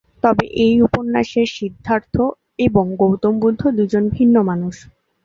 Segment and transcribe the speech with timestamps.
[0.23, 2.15] তবে এই উপন্যাসের সিদ্ধার্থ
[2.59, 4.75] এবং গৌতম বুদ্ধ দু'জন ভিন্ন মানুষ।